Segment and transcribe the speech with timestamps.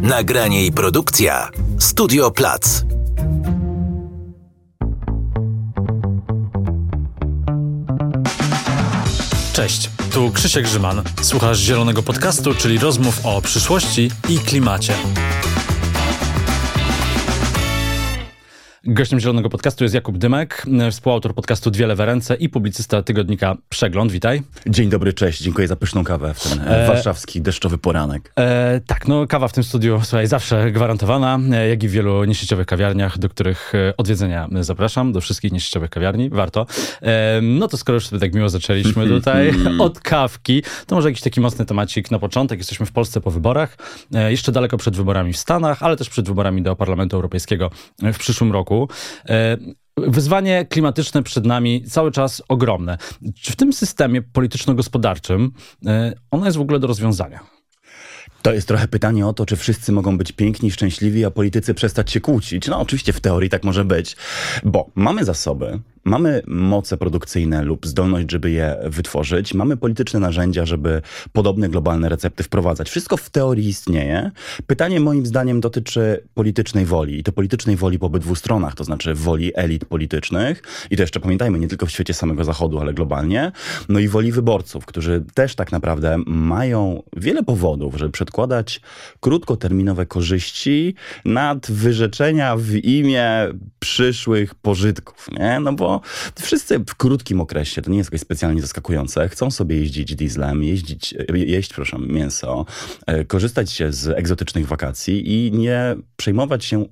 [0.00, 2.84] Nagranie i produkcja Studio Plac.
[9.52, 11.02] Cześć, tu Krzysiek Grzyman.
[11.22, 14.94] Słuchasz Zielonego Podcastu, czyli rozmów o przyszłości i klimacie.
[18.94, 24.12] Gościem Zielonego Podcastu jest Jakub Dymek, współautor podcastu Dwie lewe ręce i publicysta tygodnika Przegląd.
[24.12, 24.42] Witaj.
[24.66, 25.42] Dzień dobry, cześć.
[25.42, 26.86] Dziękuję za pyszną kawę w ten e...
[26.86, 28.32] warszawski deszczowy poranek.
[28.36, 32.24] E, tak, no kawa w tym studiu, słuchaj, zawsze gwarantowana, e, jak i w wielu
[32.24, 36.66] niesieciowych kawiarniach, do których e, odwiedzenia zapraszam, do wszystkich niesieciowych kawiarni, warto.
[37.02, 41.22] E, no to skoro już sobie tak miło zaczęliśmy tutaj od kawki, to może jakiś
[41.22, 42.58] taki mocny temacik na początek.
[42.58, 43.76] Jesteśmy w Polsce po wyborach,
[44.14, 47.70] e, jeszcze daleko przed wyborami w Stanach, ale też przed wyborami do Parlamentu Europejskiego
[48.02, 48.83] w przyszłym roku
[49.28, 49.56] E,
[49.96, 52.98] wyzwanie klimatyczne przed nami cały czas ogromne.
[53.40, 55.52] Czy w tym systemie polityczno-gospodarczym
[55.86, 57.40] e, ono jest w ogóle do rozwiązania?
[58.42, 62.10] To jest trochę pytanie o to, czy wszyscy mogą być piękni, szczęśliwi, a politycy przestać
[62.10, 62.68] się kłócić.
[62.68, 64.16] No oczywiście w teorii tak może być,
[64.64, 71.02] bo mamy zasoby, mamy moce produkcyjne lub zdolność, żeby je wytworzyć, mamy polityczne narzędzia, żeby
[71.32, 72.90] podobne globalne recepty wprowadzać.
[72.90, 74.30] Wszystko w teorii istnieje.
[74.66, 79.14] Pytanie moim zdaniem dotyczy politycznej woli i to politycznej woli po obydwu stronach, to znaczy
[79.14, 83.52] woli elit politycznych i to jeszcze pamiętajmy, nie tylko w świecie samego Zachodu, ale globalnie,
[83.88, 88.80] no i woli wyborców, którzy też tak naprawdę mają wiele powodów, żeby przedkładać
[89.20, 95.60] krótkoterminowe korzyści nad wyrzeczenia w imię przyszłych pożytków, nie?
[95.60, 95.93] No bo
[96.40, 101.14] wszyscy w krótkim okresie, to nie jest jakoś specjalnie zaskakujące, chcą sobie jeździć dieslem, jeździć,
[101.34, 102.66] jeść, przepraszam, mięso,
[103.06, 106.84] e, korzystać z egzotycznych wakacji i nie przejmować się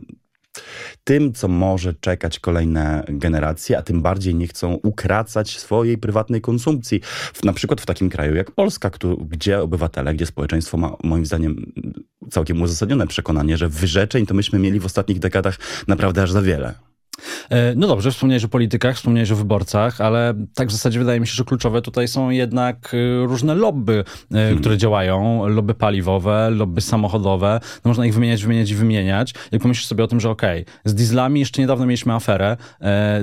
[1.05, 7.01] tym, co może czekać kolejne generacje, a tym bardziej nie chcą ukracać swojej prywatnej konsumpcji.
[7.45, 8.91] Na przykład w takim kraju jak Polska,
[9.29, 11.73] gdzie obywatele, gdzie społeczeństwo ma moim zdaniem
[12.31, 15.59] całkiem uzasadnione przekonanie, że wyrzeczeń to myśmy mieli w ostatnich dekadach
[15.89, 16.92] naprawdę aż za wiele.
[17.51, 21.27] E, no dobrze, wspomniałeś o politykach, wspomniałeś o wyborcach, ale tak w zasadzie wydaje mi
[21.27, 24.59] się, że kluczowe tutaj są jednak e, różne lobby, e, hmm.
[24.59, 25.49] które działają.
[25.49, 27.61] Lobby paliwowe, lobby samochodowe.
[27.85, 29.35] No można ich wymieniać, wymieniać i wymieniać.
[29.53, 32.57] Jak pomyślisz sobie o tym, że okej, okay, z dieslami jeszcze niedawno mieliśmy aferę,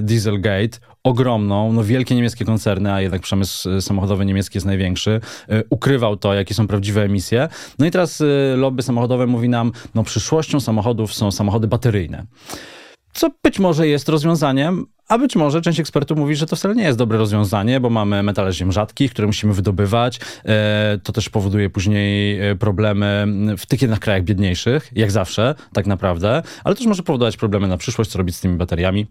[0.01, 5.21] Dieselgate, ogromną, no wielkie niemieckie koncerny, a jednak przemysł samochodowy niemiecki jest największy,
[5.69, 7.49] ukrywał to, jakie są prawdziwe emisje.
[7.79, 8.23] No i teraz
[8.55, 12.25] lobby samochodowe mówi nam, no przyszłością samochodów są samochody bateryjne
[13.19, 16.83] co być może jest rozwiązaniem, a być może część ekspertów mówi, że to wcale nie
[16.83, 20.19] jest dobre rozwiązanie, bo mamy metale ziem rzadkich, które musimy wydobywać.
[20.45, 25.87] E, to też powoduje później e, problemy w tych jednak krajach biedniejszych, jak zawsze, tak
[25.87, 29.07] naprawdę, ale też może powodować problemy na przyszłość, co robić z tymi bateriami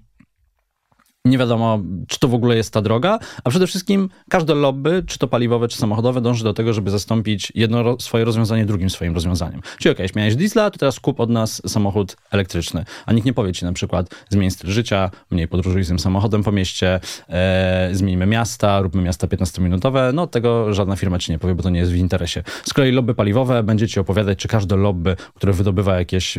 [1.25, 5.19] nie wiadomo, czy to w ogóle jest ta droga, a przede wszystkim każde lobby, czy
[5.19, 9.61] to paliwowe, czy samochodowe, dąży do tego, żeby zastąpić jedno swoje rozwiązanie drugim swoim rozwiązaniem.
[9.79, 12.85] Czyli okej, okay, miałeś diesla, to teraz kup od nas samochód elektryczny.
[13.07, 16.43] A nikt nie powie ci na przykład, zmień styl życia, mniej podróżuj z tym samochodem
[16.43, 20.15] po mieście, e, zmienimy miasta, róbmy miasta 15-minutowe.
[20.15, 22.43] No tego żadna firma ci nie powie, bo to nie jest w interesie.
[22.65, 26.39] Z kolei lobby paliwowe będzie ci opowiadać, czy każde lobby, które wydobywa jakieś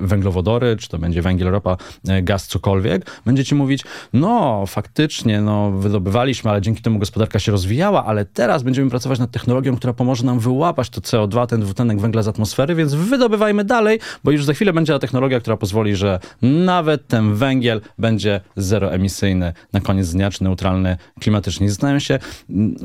[0.00, 1.76] węglowodory, czy to będzie węgiel, ropa,
[2.08, 7.38] e, gaz, cokolwiek, będzie ci mówić, mówić, no faktycznie, no wydobywaliśmy, ale dzięki temu gospodarka
[7.38, 11.60] się rozwijała, ale teraz będziemy pracować nad technologią, która pomoże nam wyłapać to CO2, ten
[11.60, 15.56] dwutlenek węgla z atmosfery, więc wydobywajmy dalej, bo już za chwilę będzie ta technologia, która
[15.56, 21.70] pozwoli, że nawet ten węgiel będzie zeroemisyjny na koniec dnia, czy neutralny klimatycznie.
[21.70, 22.18] Zastanawiam się,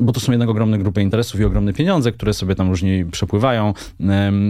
[0.00, 3.74] bo to są jednak ogromne grupy interesów i ogromne pieniądze, które sobie tam różni przepływają,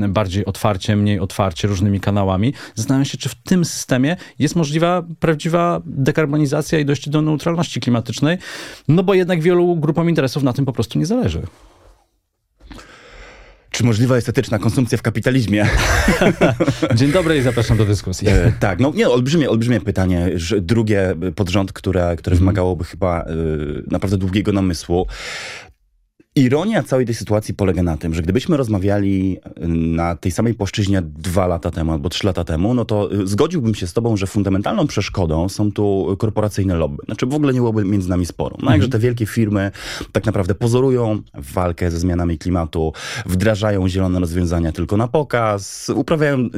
[0.09, 2.55] bardziej otwarcie, mniej otwarcie, różnymi kanałami.
[2.75, 7.81] Zastanawiam się, czy w tym systemie jest możliwa prawdziwa dekarbonizacja dekarbonizacja i dojście do neutralności
[7.81, 8.39] klimatycznej,
[8.89, 11.43] no bo jednak wielu grupom interesów na tym po prostu nie zależy.
[13.71, 15.67] Czy możliwa jest etyczna konsumpcja w kapitalizmie?
[16.95, 18.29] Dzień dobry i zapraszam do dyskusji.
[18.29, 20.31] E, tak, no nie, olbrzymie, olbrzymie pytanie.
[20.61, 23.27] Drugie pod rząd, które, które wymagałoby chyba e,
[23.91, 25.07] naprawdę długiego namysłu.
[26.35, 31.03] Ironia całej tej sytuacji polega na tym, że gdybyśmy rozmawiali y, na tej samej płaszczyźnie
[31.03, 34.27] dwa lata temu albo trzy lata temu, no to y, zgodziłbym się z tobą, że
[34.27, 37.03] fundamentalną przeszkodą są tu korporacyjne lobby.
[37.05, 38.57] Znaczy w ogóle nie byłoby między nami sporu.
[38.59, 38.83] No, mhm.
[38.83, 39.71] że te wielkie firmy
[40.13, 42.93] tak naprawdę pozorują walkę ze zmianami klimatu,
[43.27, 46.49] wdrażają zielone rozwiązania tylko na pokaz, uprawiają y,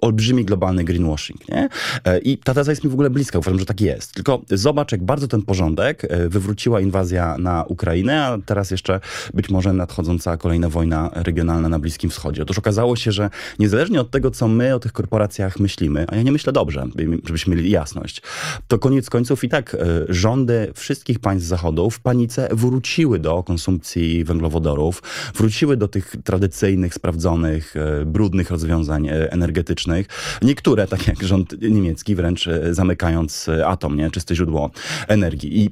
[0.00, 1.48] olbrzymi globalny greenwashing.
[1.48, 1.68] Nie?
[2.04, 4.14] E, I ta teza jest mi w ogóle bliska, uważam, że tak jest.
[4.14, 9.00] Tylko zobacz, jak bardzo ten porządek wywróciła inwazja na Ukrainę, a teraz jeszcze
[9.34, 12.42] być może nadchodząca kolejna wojna regionalna na Bliskim Wschodzie.
[12.42, 16.22] Otóż okazało się, że niezależnie od tego, co my o tych korporacjach myślimy, a ja
[16.22, 16.86] nie myślę dobrze,
[17.24, 18.22] żebyśmy mieli jasność,
[18.68, 19.76] to koniec końców i tak
[20.08, 25.02] rządy wszystkich państw Zachodu w panice wróciły do konsumpcji węglowodorów,
[25.34, 27.74] wróciły do tych tradycyjnych, sprawdzonych,
[28.06, 30.06] brudnych rozwiązań energetycznych.
[30.42, 34.10] Niektóre, tak jak rząd niemiecki, wręcz zamykając atom, nie?
[34.10, 34.70] czyste źródło
[35.08, 35.64] energii.
[35.64, 35.70] I,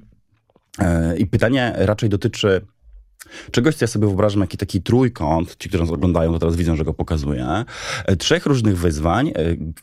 [1.19, 2.61] i pytanie raczej dotyczy
[3.51, 6.77] Czegoś, co ja sobie wyobrażam, jaki taki trójkąt, ci, którzy nas oglądają, to teraz widzą,
[6.77, 7.65] że go pokazuję,
[8.05, 9.33] e, trzech różnych wyzwań, e,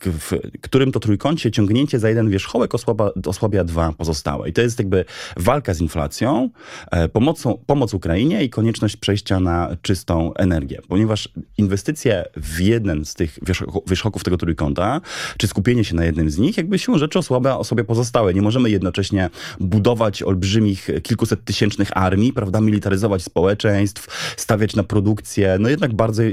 [0.01, 0.31] w
[0.61, 4.49] którym to trójkącie ciągnięcie za jeden wierzchołek osłabia, osłabia dwa pozostałe.
[4.49, 5.05] I to jest jakby
[5.37, 6.49] walka z inflacją,
[6.91, 10.81] e, pomocą, pomoc Ukrainie i konieczność przejścia na czystą energię.
[10.87, 13.39] Ponieważ inwestycje w jeden z tych
[13.87, 15.01] wierzchołków tego trójkąta,
[15.37, 18.33] czy skupienie się na jednym z nich, jakby siłą rzeczy osłabia osobie pozostałe.
[18.33, 19.29] Nie możemy jednocześnie
[19.59, 26.23] budować olbrzymich, kilkuset tysięcznych armii, prawda, militaryzować społeczeństw, stawiać na produkcję, no jednak bardzo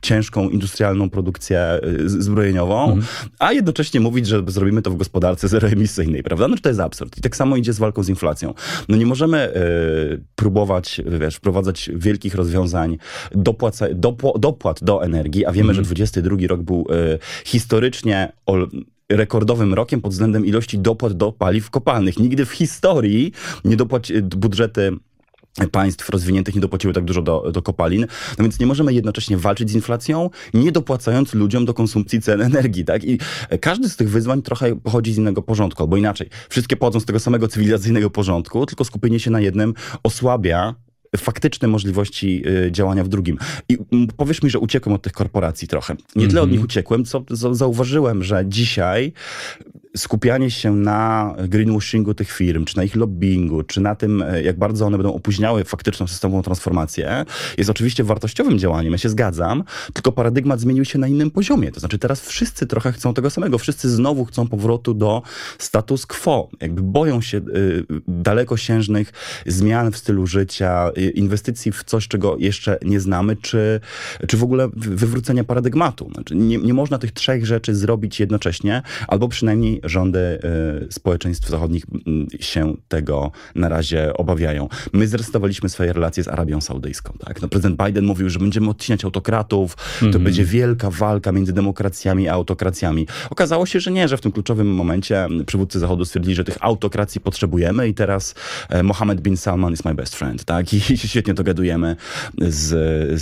[0.00, 3.06] ciężką, industrialną produkcję y, zbrojeniową, mhm.
[3.38, 6.48] a jednocześnie mówić, że zrobimy to w gospodarce zeroemisyjnej, prawda?
[6.48, 7.18] No to jest absurd.
[7.18, 8.54] I tak samo idzie z walką z inflacją.
[8.88, 12.98] No nie możemy y, próbować, wiesz, wprowadzać wielkich rozwiązań
[13.34, 15.84] dopłaca, dopł dopłat do energii, a wiemy, mhm.
[15.84, 18.32] że 22 rok był y, historycznie
[19.08, 22.18] rekordowym rokiem pod względem ilości dopłat do paliw kopalnych.
[22.18, 23.32] Nigdy w historii
[23.64, 24.96] nie dopłać budżety
[25.66, 28.06] państw rozwiniętych nie dopłaciły tak dużo do, do kopalin.
[28.38, 32.84] No więc nie możemy jednocześnie walczyć z inflacją, nie dopłacając ludziom do konsumpcji cen energii,
[32.84, 33.04] tak?
[33.04, 33.18] I
[33.60, 36.28] każdy z tych wyzwań trochę pochodzi z innego porządku, albo inaczej.
[36.48, 40.74] Wszystkie pochodzą z tego samego cywilizacyjnego porządku, tylko skupienie się na jednym osłabia
[41.16, 43.38] faktyczne możliwości y, działania w drugim.
[43.68, 43.78] I
[44.16, 45.96] powiesz mi, że uciekłem od tych korporacji trochę.
[46.16, 46.50] Nie tyle od mhm.
[46.50, 49.12] nich uciekłem, co zauważyłem, że dzisiaj
[49.96, 54.58] skupianie się na greenwashingu tych firm, czy na ich lobbyingu, czy na tym, e, jak
[54.58, 57.24] bardzo one będą opóźniały faktyczną systemową transformację,
[57.58, 61.72] jest oczywiście wartościowym działaniem, ja się zgadzam, tylko paradygmat zmienił się na innym poziomie.
[61.72, 65.22] To znaczy teraz wszyscy trochę chcą tego samego, wszyscy znowu chcą powrotu do
[65.58, 66.48] status quo.
[66.60, 69.12] Jakby boją się y, dalekosiężnych
[69.46, 73.80] zmian w stylu życia, y, inwestycji w coś, czego jeszcze nie znamy, czy,
[74.28, 76.10] czy w ogóle wywrócenia paradygmatu.
[76.14, 80.18] Znaczy nie, nie można tych trzech rzeczy zrobić jednocześnie, albo przynajmniej rządy
[80.88, 81.84] y, społeczeństw zachodnich
[82.34, 84.68] y, się tego na razie obawiają.
[84.92, 87.12] My zrestartowaliśmy swoje relacje z Arabią Saudyjską.
[87.18, 87.42] Tak?
[87.42, 90.24] No, prezydent Biden mówił, że będziemy odcinać autokratów, to mm -hmm.
[90.24, 93.06] będzie wielka walka między demokracjami a autokracjami.
[93.30, 97.20] Okazało się, że nie, że w tym kluczowym momencie przywódcy Zachodu stwierdzili, że tych autokracji
[97.20, 98.34] potrzebujemy i teraz
[98.68, 100.44] e, Mohammed bin Salman is my best friend.
[100.44, 100.74] Tak?
[100.74, 101.96] I świetnie dogadujemy
[102.38, 102.68] z,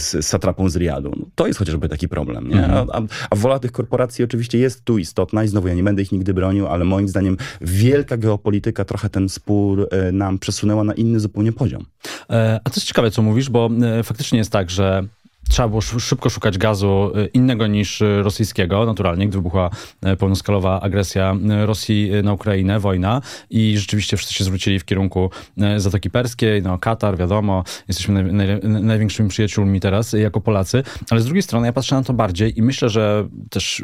[0.00, 1.12] z satrapą z Riyadu.
[1.16, 2.48] No, to jest chociażby taki problem.
[2.48, 2.64] Nie?
[2.64, 2.86] Mm -hmm.
[2.92, 6.12] a, a wola tych korporacji oczywiście jest tu istotna i znowu ja nie będę ich
[6.12, 11.20] nigdy bronił, ale moim zdaniem wielka geopolityka trochę ten spór e, nam przesunęła na inny
[11.20, 11.84] zupełnie poziom.
[12.30, 15.04] E, a to jest ciekawe, co mówisz, bo e, faktycznie jest tak, że
[15.48, 19.70] trzeba było szybko szukać gazu y, innego niż y, rosyjskiego, naturalnie, gdy wybuchła
[20.12, 23.20] y, pełnoskalowa agresja Rosji na Ukrainę, wojna
[23.50, 25.30] i rzeczywiście wszyscy się zwrócili w kierunku
[25.76, 31.24] Zatoki Perskiej, no Katar, wiadomo, jesteśmy naj, naj, największymi przyjaciółmi teraz jako Polacy, ale z
[31.24, 33.82] drugiej strony ja patrzę na to bardziej i myślę, że też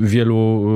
[0.00, 0.66] wielu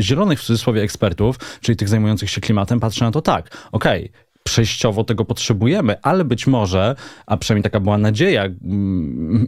[0.00, 4.25] zielonych w cudzysłowie ekspertów, czyli tych zajmujących się klimatem, patrzy na to tak, okej, okay,
[4.46, 6.96] przejściowo tego potrzebujemy, ale być może,
[7.26, 8.44] a przynajmniej taka była nadzieja,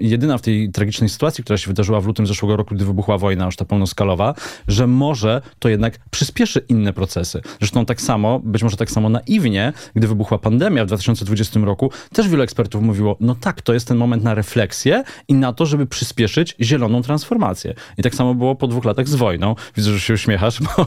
[0.00, 3.44] jedyna w tej tragicznej sytuacji, która się wydarzyła w lutym zeszłego roku, gdy wybuchła wojna
[3.44, 4.34] już ta pełnoskalowa,
[4.68, 7.40] że może to jednak przyspieszy inne procesy.
[7.58, 12.28] Zresztą tak samo, być może tak samo naiwnie, gdy wybuchła pandemia w 2020 roku, też
[12.28, 15.86] wielu ekspertów mówiło, no tak, to jest ten moment na refleksję i na to, żeby
[15.86, 17.74] przyspieszyć zieloną transformację.
[17.98, 19.54] I tak samo było po dwóch latach z wojną.
[19.76, 20.86] Widzę, że się uśmiechasz, bo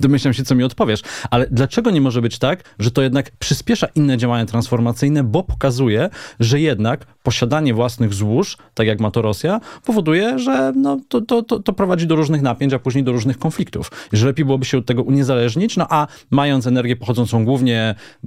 [0.00, 1.02] domyślam się, co mi odpowiesz.
[1.30, 6.08] Ale dlaczego nie może być tak, że to jednak przyspiesza inne działania transformacyjne, bo pokazuje,
[6.40, 11.42] że jednak posiadanie własnych złóż, tak jak ma to Rosja, powoduje, że no, to, to,
[11.42, 13.90] to, to prowadzi do różnych napięć, a później do różnych konfliktów.
[14.12, 18.26] Że lepiej byłoby się od tego uniezależnić, no a mając energię pochodzącą głównie y,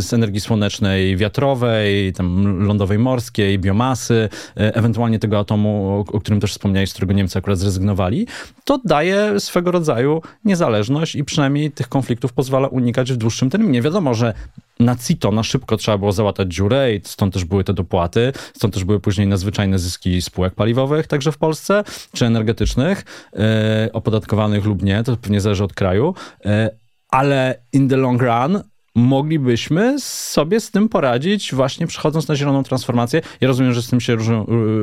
[0.00, 4.28] z energii słonecznej, wiatrowej, tam lądowej morskiej, biomasy, y,
[4.74, 8.26] ewentualnie tego atomu, o którym też wspomniałeś, z którego Niemcy akurat zrezygnowali,
[8.64, 13.82] to daje swego rodzaju niezależność i przynajmniej tych konfliktów pozwala unikać w dłuższym terminie.
[13.82, 14.34] Wiadomo, że
[14.80, 18.74] na CITO na szybko trzeba było załatać dziurę i stąd też były te dopłaty, stąd
[18.74, 24.82] też były później nadzwyczajne zyski spółek paliwowych także w Polsce, czy energetycznych, e, opodatkowanych lub
[24.82, 26.70] nie, to pewnie zależy od kraju, e,
[27.08, 28.62] ale in the long run
[28.94, 33.22] moglibyśmy sobie z tym poradzić właśnie przechodząc na zieloną transformację.
[33.40, 34.16] Ja rozumiem, że z tym się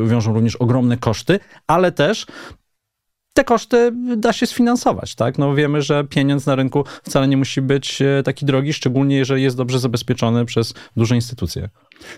[0.06, 2.26] wiążą również ogromne koszty, ale też
[3.38, 5.38] te koszty da się sfinansować, tak?
[5.38, 9.44] No wiemy, że pieniądz na rynku wcale nie musi być e, taki drogi, szczególnie jeżeli
[9.44, 11.70] jest dobrze zabezpieczony przez duże instytucje.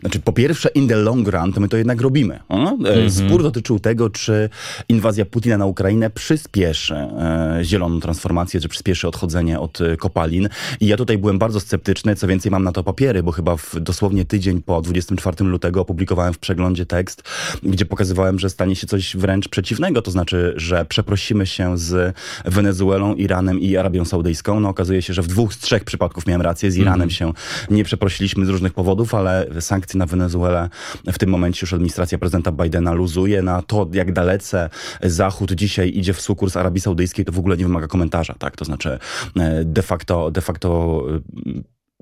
[0.01, 2.39] Znaczy, po pierwsze, in the long run, to my to jednak robimy.
[2.49, 4.49] Mm Spór dotyczył tego, czy
[4.89, 10.49] inwazja Putina na Ukrainę przyspieszy e, zieloną transformację, czy przyspieszy odchodzenie od e, kopalin.
[10.79, 13.75] I ja tutaj byłem bardzo sceptyczny, co więcej, mam na to papiery, bo chyba w
[13.79, 17.23] dosłownie tydzień po 24 lutego opublikowałem w przeglądzie tekst,
[17.63, 23.15] gdzie pokazywałem, że stanie się coś wręcz przeciwnego, to znaczy, że przeprosimy się z Wenezuelą,
[23.15, 24.59] Iranem i Arabią Saudyjską.
[24.59, 26.71] No okazuje się, że w dwóch z trzech przypadków miałem rację.
[26.71, 27.33] Z Iranem mm się
[27.69, 30.69] nie przeprosiliśmy z różnych powodów, ale sankcje na Wenezuelę
[31.13, 33.41] w tym momencie już administracja prezydenta Bidena luzuje.
[33.41, 34.69] Na to, jak dalece
[35.01, 38.35] Zachód dzisiaj idzie w sukurs Arabii Saudyjskiej, to w ogóle nie wymaga komentarza.
[38.39, 38.55] Tak?
[38.55, 38.99] To znaczy
[39.39, 41.03] e, de facto, de facto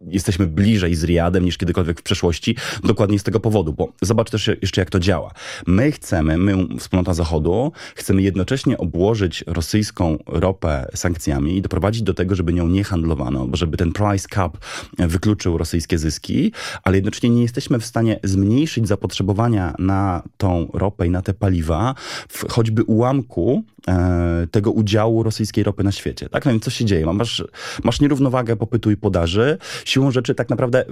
[0.05, 4.49] jesteśmy bliżej z Riadem niż kiedykolwiek w przeszłości, dokładnie z tego powodu, bo zobacz też
[4.61, 5.31] jeszcze jak to działa.
[5.67, 12.35] My chcemy, my wspólnota Zachodu, chcemy jednocześnie obłożyć rosyjską ropę sankcjami i doprowadzić do tego,
[12.35, 14.57] żeby nią nie handlowano, żeby ten price cap
[14.97, 16.51] wykluczył rosyjskie zyski,
[16.83, 21.95] ale jednocześnie nie jesteśmy w stanie zmniejszyć zapotrzebowania na tą ropę i na te paliwa
[22.29, 26.29] w choćby ułamku e, tego udziału rosyjskiej ropy na świecie.
[26.29, 26.45] Tak?
[26.45, 27.05] No więc co się dzieje?
[27.05, 27.43] Masz,
[27.83, 30.85] masz nierównowagę popytu i podaży, siłą rzeczy tak naprawdę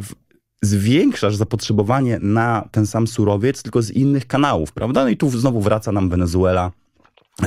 [0.61, 5.03] zwiększasz zapotrzebowanie na ten sam surowiec, tylko z innych kanałów, prawda?
[5.03, 6.71] No i tu znowu wraca nam Wenezuela,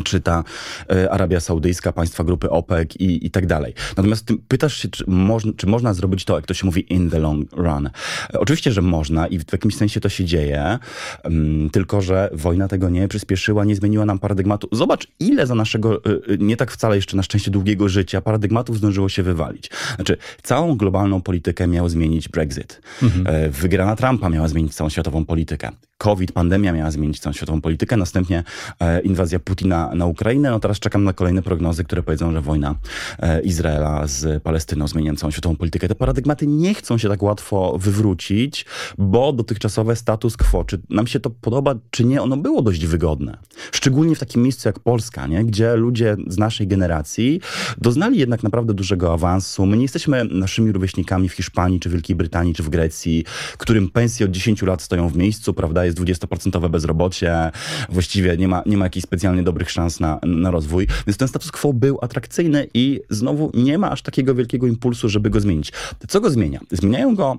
[0.04, 0.45] czy ta
[0.90, 3.75] e, Arabia Saudyjska, państwa grupy OPEC i, i tak dalej.
[3.97, 7.18] Natomiast pytasz się, czy, moż, czy można zrobić to, jak to się mówi, in the
[7.18, 7.87] long run.
[7.87, 10.78] E, oczywiście, że można i w jakimś sensie to się dzieje,
[11.25, 14.68] um, tylko że wojna tego nie przyspieszyła, nie zmieniła nam paradygmatu.
[14.73, 19.09] Zobacz, ile za naszego, y, nie tak wcale jeszcze na szczęście długiego życia, paradygmatów zdążyło
[19.09, 19.71] się wywalić.
[19.97, 22.80] Znaczy, całą globalną politykę miał zmienić Brexit.
[23.02, 23.50] Mhm.
[23.50, 25.71] Wygrana Trumpa miała zmienić całą światową politykę.
[25.98, 28.44] COVID, pandemia miała zmienić całą światową politykę, następnie
[28.80, 30.50] e, inwazja Putina na Ukrainę.
[30.50, 32.74] No teraz czekam na kolejne prognozy, które powiedzą, że wojna
[33.18, 35.88] e, Izraela z Palestyną zmienia całą światową politykę.
[35.88, 38.66] Te paradygmaty nie chcą się tak łatwo wywrócić,
[38.98, 43.38] bo dotychczasowe status quo, czy nam się to podoba, czy nie, ono było dość wygodne.
[43.72, 45.44] Szczególnie w takim miejscu jak Polska, nie?
[45.44, 47.40] gdzie ludzie z naszej generacji
[47.78, 49.66] doznali jednak naprawdę dużego awansu.
[49.66, 53.24] My nie jesteśmy naszymi rówieśnikami w Hiszpanii, czy Wielkiej Brytanii, czy w Grecji,
[53.58, 55.88] którym pensje od 10 lat stoją w miejscu, prawda?
[55.88, 57.50] Jest 20% bezrobocie,
[57.88, 60.87] właściwie nie ma, nie ma jakichś specjalnie dobrych szans na, na rozwój.
[61.07, 65.30] Więc ten status quo był atrakcyjny i znowu nie ma aż takiego wielkiego impulsu, żeby
[65.30, 65.73] go zmienić.
[66.09, 66.61] Co go zmienia?
[66.71, 67.37] Zmieniają go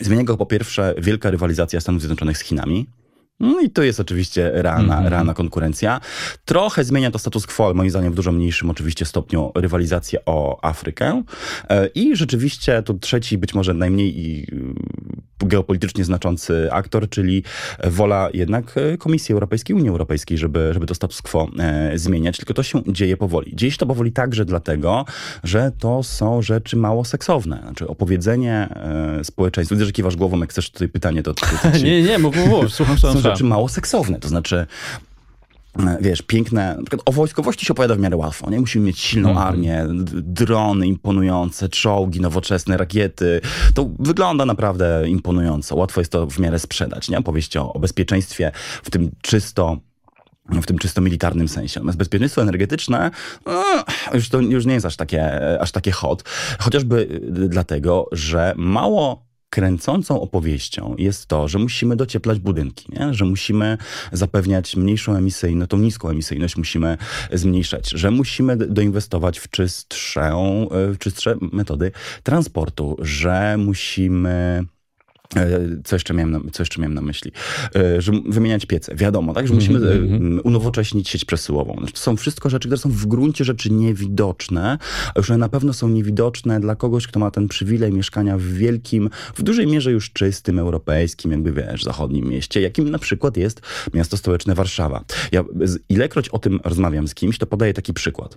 [0.00, 2.86] Zmienia go po pierwsze wielka rywalizacja Stanów Zjednoczonych z Chinami.
[3.40, 5.10] No i to jest oczywiście realna, mm -hmm.
[5.10, 6.00] realna konkurencja.
[6.44, 11.22] Trochę zmienia to status quo, moim zdaniem w dużo mniejszym oczywiście stopniu rywalizację o Afrykę.
[11.68, 14.46] E, I rzeczywiście to trzeci, być może najmniej
[15.38, 17.42] geopolitycznie znaczący aktor, czyli
[17.84, 22.36] wola jednak e, Komisji Europejskiej, Unii Europejskiej, żeby, żeby to status quo e, zmieniać.
[22.36, 23.56] Tylko to się dzieje powoli.
[23.56, 25.04] Dzieje się to powoli także dlatego,
[25.44, 27.60] że to są rzeczy mało seksowne.
[27.62, 28.68] Znaczy opowiedzenie
[29.22, 29.74] społeczeństwu.
[29.74, 31.34] Widzę, że kiwasz głową, jak chcesz tutaj pytanie, to...
[31.34, 31.84] to, to ci...
[31.90, 33.29] nie, nie, mów, mów, słucham, słucham.
[33.30, 34.66] Są rzeczy mało seksowne, to znaczy
[36.00, 38.60] wiesz, piękne, na przykład o wojskowości się opowiada w miarę łatwo, nie?
[38.60, 39.42] Musimy mieć silną -hmm.
[39.42, 39.86] armię,
[40.22, 43.40] drony imponujące, czołgi, nowoczesne rakiety.
[43.74, 45.76] To wygląda naprawdę imponująco.
[45.76, 47.18] Łatwo jest to w miarę sprzedać, nie?
[47.18, 49.76] Opowieść o, o bezpieczeństwie w tym czysto
[50.62, 51.80] w tym czysto militarnym sensie.
[51.80, 53.10] Natomiast bezpieczeństwo energetyczne
[53.46, 53.64] no,
[54.14, 56.22] już to już nie jest aż takie, aż takie hot.
[56.58, 63.14] Chociażby dlatego, że mało kręcącą opowieścią jest to, że musimy docieplać budynki, nie?
[63.14, 63.78] że musimy
[64.12, 66.98] zapewniać mniejszą emisyjność, tą niską emisyjność musimy
[67.32, 70.32] zmniejszać, że musimy doinwestować w czystsze,
[70.70, 71.92] w czystsze metody
[72.22, 74.64] transportu, że musimy
[75.84, 77.32] co jeszcze miałem na, co jeszcze miałem na myśli?
[77.76, 78.94] E, że wymieniać piece.
[78.94, 79.48] Wiadomo, tak?
[79.48, 80.40] Że musimy mm -hmm.
[80.44, 81.74] unowocześnić sieć przesyłową.
[81.78, 84.78] Znaczy, to są wszystko rzeczy, które są w gruncie rzeczy niewidoczne,
[85.16, 89.42] już na pewno są niewidoczne dla kogoś, kto ma ten przywilej mieszkania w wielkim, w
[89.42, 93.60] dużej mierze już czystym, europejskim, jakby wiesz, zachodnim mieście, jakim na przykład jest
[93.94, 95.04] miasto stołeczne Warszawa.
[95.32, 95.44] Ja
[95.88, 98.36] ilekroć o tym rozmawiam z kimś, to podaję taki przykład.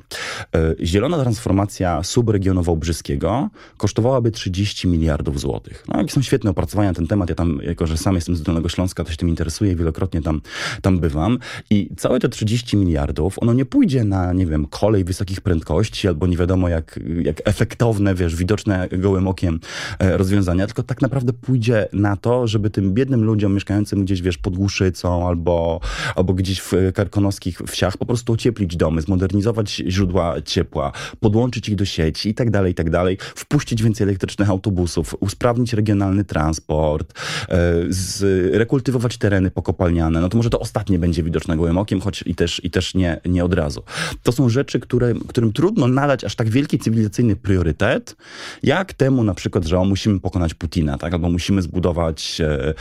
[0.83, 5.83] Zielona transformacja subregionu Wałbrzyskiego kosztowałaby 30 miliardów złotych.
[5.87, 7.29] No, są świetne opracowania na ten temat.
[7.29, 10.41] Ja tam, jako że sam jestem z Dolnego Śląska, to się tym interesuję wielokrotnie tam,
[10.81, 11.39] tam bywam.
[11.69, 16.27] I całe te 30 miliardów, ono nie pójdzie na, nie wiem, kolej wysokich prędkości albo
[16.27, 19.59] nie wiadomo jak, jak efektowne, wiesz, widoczne gołym okiem
[19.99, 24.37] e, rozwiązania, tylko tak naprawdę pójdzie na to, żeby tym biednym ludziom mieszkającym gdzieś, wiesz,
[24.37, 25.79] pod Głuszycą albo,
[26.15, 31.85] albo gdzieś w karkonoskich wsiach po prostu ocieplić domy, zmodernizować źródła ciepła, podłączyć ich do
[31.85, 37.13] sieci i tak dalej, i tak dalej, wpuścić więcej elektrycznych autobusów, usprawnić regionalny transport, transport,
[37.49, 40.21] e, rekultywować tereny pokopalniane.
[40.21, 43.21] No to może to ostatnie będzie widoczne gołym okiem, choć i też, i też nie,
[43.25, 43.83] nie od razu.
[44.23, 48.15] To są rzeczy, które, którym trudno nadać aż tak wielki cywilizacyjny priorytet,
[48.63, 51.13] jak temu na przykład, że o, musimy pokonać Putina, tak?
[51.13, 52.73] albo musimy zbudować e,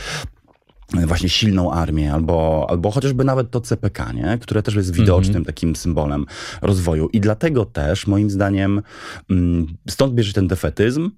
[1.07, 4.37] właśnie silną armię, albo, albo chociażby nawet to CPK, nie?
[4.41, 5.47] które też jest widocznym mm -hmm.
[5.47, 6.25] takim symbolem
[6.61, 7.09] rozwoju.
[7.13, 8.81] I dlatego też, moim zdaniem,
[9.29, 11.11] mm, stąd bierze ten defetyzm,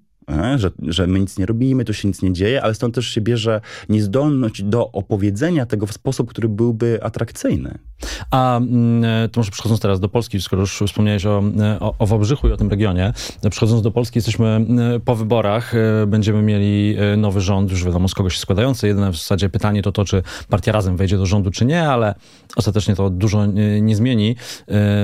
[0.56, 3.20] że, że my nic nie robimy, tu się nic nie dzieje, ale stąd też się
[3.20, 7.78] bierze niezdolność do opowiedzenia tego w sposób, który byłby atrakcyjny.
[8.30, 11.94] A mm, e, to może przechodząc teraz do Polski, skoro już wspomniałeś o, e, o,
[11.98, 13.12] o Wałbrzychu i o tym regionie,
[13.50, 14.66] przechodząc do Polski, jesteśmy
[15.04, 15.72] po wyborach,
[16.06, 18.86] będziemy mieli nowy rząd, już wiadomo z kogo się składający.
[18.86, 22.14] Jedyne w zasadzie pytanie to to, czy partia Razem wejdzie do rządu, czy nie, ale
[22.56, 23.46] ostatecznie to dużo
[23.80, 24.36] nie zmieni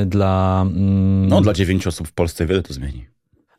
[0.07, 0.63] dla...
[0.67, 3.13] Mm, no, dla dziewięciu osób w Polsce wiele to zmieni.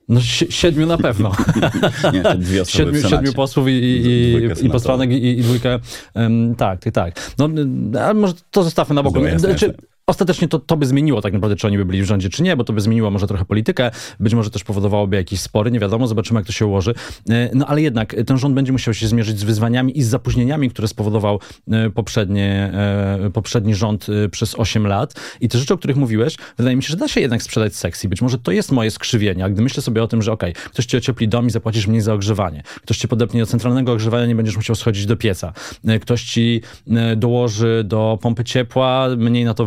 [0.10, 1.31] No si siedmiu na pewno.
[2.13, 5.79] Nie, dwie osoby siedmiu, siedmiu posłów i, i, i posłanek i, i dwójkę.
[6.15, 7.33] Um, tak, tak, tak.
[7.38, 7.50] No,
[8.01, 9.19] ale może to zostawmy na boku.
[9.55, 9.74] Czy,
[10.07, 12.55] Ostatecznie to, to by zmieniło tak naprawdę, czy oni by byli w rządzie, czy nie,
[12.55, 16.07] bo to by zmieniło może trochę politykę, być może też powodowałoby jakieś spory, nie wiadomo,
[16.07, 16.93] zobaczymy jak to się ułoży.
[17.29, 20.69] E, no ale jednak ten rząd będzie musiał się zmierzyć z wyzwaniami i z zapóźnieniami,
[20.69, 21.39] które spowodował
[21.72, 22.72] e, poprzednie,
[23.25, 25.13] e, poprzedni rząd przez 8 lat.
[25.41, 28.10] I te rzeczy, o których mówiłeś, wydaje mi się, że da się jednak sprzedać seksji.
[28.10, 30.69] Być może to jest moje skrzywienie, a gdy myślę sobie o tym, że okej, okay,
[30.69, 34.25] ktoś ci ociepli dom i zapłacisz mniej za ogrzewanie, ktoś ci podepnie do centralnego ogrzewania,
[34.25, 35.53] nie będziesz musiał schodzić do pieca,
[36.01, 36.62] ktoś ci
[37.17, 39.65] dołoży do pompy ciepła, mniej na to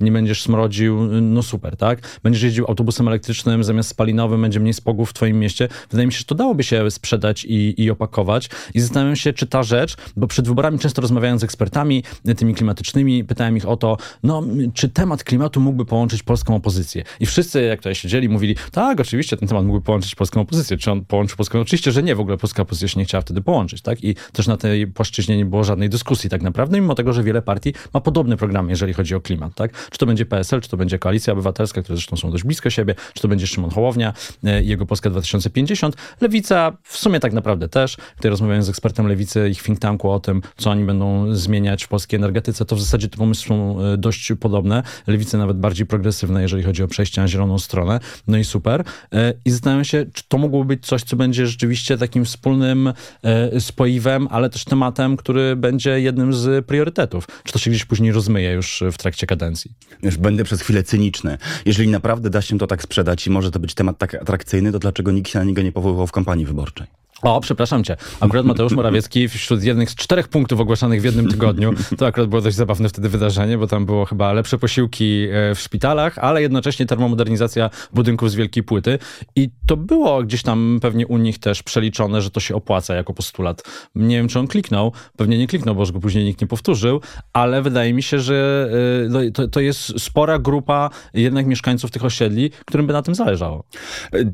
[0.00, 2.20] nie będziesz smrodził, no super, tak?
[2.22, 5.68] Będziesz jeździł autobusem elektrycznym zamiast spalinowym, będzie mniej spogów w twoim mieście.
[5.90, 8.50] Wydaje mi się, że to dałoby się sprzedać i, i opakować.
[8.74, 12.04] I zastanawiam się, czy ta rzecz, bo przed wyborami często rozmawiając z ekspertami,
[12.36, 14.42] tymi klimatycznymi, pytałem ich o to, no,
[14.74, 17.04] czy temat klimatu mógłby połączyć polską opozycję?
[17.20, 20.76] I wszyscy, jak tutaj siedzieli, mówili, tak, oczywiście ten temat mógłby połączyć polską opozycję.
[20.76, 21.60] Czy on połączył polską?
[21.60, 24.04] Oczywiście, że nie, w ogóle polska opozycja się nie chciała wtedy połączyć, tak?
[24.04, 27.42] I też na tej płaszczyźnie nie było żadnej dyskusji tak naprawdę, mimo tego, że wiele
[27.42, 29.90] partii ma podobne programy, jeżeli chodzi o klimat, tak?
[29.90, 32.94] Czy to będzie PSL, czy to będzie Koalicja Obywatelska, które zresztą są dość blisko siebie,
[33.14, 34.12] czy to będzie Szymon Hołownia
[34.44, 35.96] e, i jego Polska 2050.
[36.20, 37.96] Lewica w sumie tak naprawdę też.
[38.16, 41.88] Tutaj rozmawiałem z ekspertem Lewicy, ich think tanku o tym, co oni będą zmieniać w
[41.88, 44.82] polskiej energetyce, to w zasadzie te pomysły są e, dość podobne.
[45.06, 48.00] Lewicy nawet bardziej progresywne, jeżeli chodzi o przejście na zieloną stronę.
[48.26, 48.84] No i super.
[49.12, 52.92] E, I zastanawiam się, czy to mogłoby być coś, co będzie rzeczywiście takim wspólnym
[53.58, 57.26] spoiwem, ale też tematem, który będzie jednym z priorytetów.
[57.44, 59.72] Czy to się gdzieś później rozmyje już w trakcie kadencji?
[60.02, 61.38] Już będę przez chwilę cyniczny.
[61.66, 64.78] Jeżeli naprawdę da się to tak sprzedać i może to być temat tak atrakcyjny, to
[64.78, 66.86] dlaczego nikt się na niego nie powoływał w kampanii wyborczej?
[67.24, 67.96] O, przepraszam cię.
[68.20, 72.42] Akurat Mateusz Morawiecki wśród jednych z czterech punktów ogłaszanych w jednym tygodniu, to akurat było
[72.42, 76.86] dość zabawne wtedy wydarzenie, bo tam było chyba lepsze posiłki e, w szpitalach, ale jednocześnie
[76.86, 78.98] termomodernizacja budynków z wielkiej płyty.
[79.36, 83.14] I to było gdzieś tam pewnie u nich też przeliczone, że to się opłaca jako
[83.14, 83.62] postulat.
[83.94, 87.00] Nie wiem, czy on kliknął, pewnie nie kliknął, bo już go później nikt nie powtórzył,
[87.32, 88.68] ale wydaje mi się, że
[89.04, 93.64] e, to, to jest spora grupa jednak mieszkańców tych osiedli, którym by na tym zależało.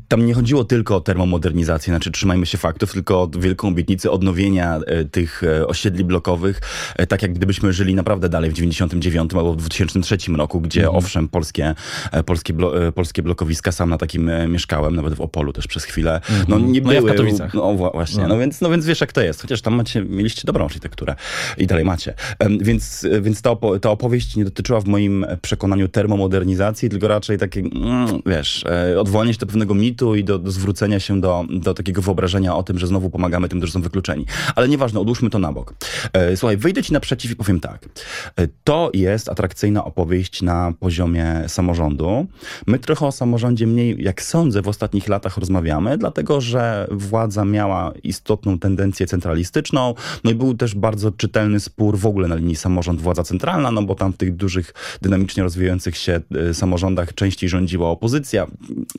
[0.09, 4.81] Tam nie chodziło tylko o termomodernizację, znaczy trzymajmy się faktów, tylko od wielką obietnicę odnowienia
[4.87, 6.61] e, tych e, osiedli blokowych,
[6.97, 10.99] e, tak jak gdybyśmy żyli naprawdę dalej w 99 albo w 2003 roku, gdzie mhm.
[10.99, 11.75] owszem, polskie,
[12.27, 16.45] polskie, blo, polskie blokowiska, sam na takim mieszkałem, nawet w Opolu też przez chwilę, mhm.
[16.49, 16.95] no nie no były...
[16.95, 18.29] Ja no właśnie, no.
[18.29, 18.39] no.
[18.39, 21.15] więc, no więc wiesz jak to jest, chociaż tam macie, mieliście dobrą architekturę
[21.59, 22.15] i dalej macie.
[22.61, 27.61] Więc, więc ta, opo ta opowieść nie dotyczyła w moim przekonaniu termomodernizacji, tylko raczej takie,
[27.61, 28.65] mm, wiesz,
[28.99, 32.63] odwołanie się do pewnego mitu i do, do zwrócenia się do, do takiego wyobrażenia o
[32.63, 34.27] tym, że znowu pomagamy tym, którzy są wykluczeni.
[34.55, 35.75] Ale nieważne, odłóżmy to na bok.
[36.13, 37.89] E, słuchaj, wyjdę ci naprzeciw i powiem tak.
[38.37, 42.27] E, to jest atrakcyjna opowieść na poziomie samorządu.
[42.67, 47.93] My trochę o samorządzie mniej, jak sądzę, w ostatnich latach rozmawiamy, dlatego że władza miała
[48.03, 53.25] istotną tendencję centralistyczną, no i był też bardzo czytelny spór w ogóle na linii samorząd-władza
[53.25, 54.60] centralna, no bo tam w tych dużych,
[55.03, 58.47] dynamicznie rozwijających się e, samorządach częściej rządziła opozycja.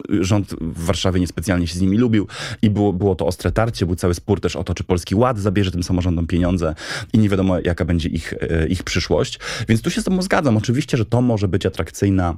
[0.10, 2.28] Rząd w Warszawie niespecjalnie się z nimi lubił
[2.62, 5.40] i było, było to ostre tarcie, był cały spór też o to, czy Polski Ład
[5.40, 6.76] zabierze tym samorządom pieniądze
[7.14, 9.40] i nie wiadomo, jaka będzie ich, e, ich przyszłość.
[9.68, 10.58] Więc tu się z tobą zgadzam.
[10.58, 12.38] Oczywiście, że to może być atrakcyjna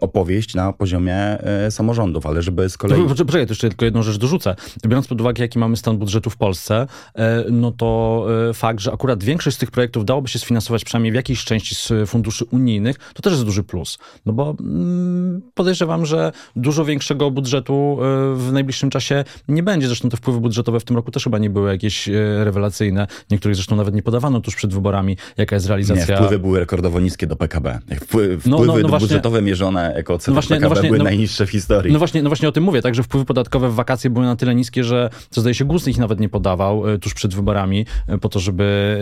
[0.00, 3.08] opowieść na poziomie e, samorządów, ale żeby z kolei...
[3.08, 4.56] Poczekaj, to jeszcze tylko jedną rzecz dorzucę.
[4.86, 9.24] Biorąc pod uwagę, jaki mamy stan budżetu w Polsce, e, no to fakt, że akurat
[9.24, 13.22] większość z tych projektów dałoby się sfinansować przynajmniej w jakiejś części z funduszy unijnych, to
[13.22, 13.98] też jest duży plus.
[14.26, 17.98] No bo mm, podejrzewam, że dużo większego budżetu
[18.34, 19.86] w najbliższym czasie nie będzie.
[19.86, 22.08] Zresztą te wpływy budżetowe w tym roku też chyba nie były jakieś
[22.44, 23.06] rewelacyjne.
[23.30, 26.06] Niektórych zresztą nawet nie podawano tuż przed wyborami, jaka jest realizacja...
[26.06, 27.78] Nie, wpływy były rekordowo niskie do PKB.
[28.00, 30.98] Wpływy, no, no, no budżetowe podatkowe mierzone jako odsetek No właśnie- no PKB właśnie, były
[30.98, 31.92] no- najniższe w historii.
[31.92, 34.36] No właśnie, no właśnie o tym mówię, tak, że wpływy podatkowe w wakacje były na
[34.36, 37.86] tyle niskie, że co zdaje się GUS ich nawet nie podawał e, tuż przed wyborami,
[38.08, 38.98] e, po to, żeby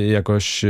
[0.00, 0.64] e, jakoś